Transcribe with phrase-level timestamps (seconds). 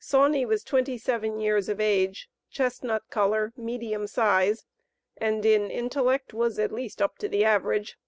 [0.00, 4.64] Sauney was twenty seven years of age, chestnut color, medium size,
[5.18, 7.98] and in intellect was at least up to the average.